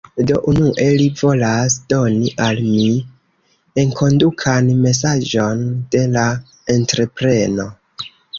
[0.29, 2.85] Do, unue li volas doni al mi...
[3.83, 5.63] enkondukan mesaĝon
[5.97, 6.25] de la
[6.79, 7.69] entrepreno.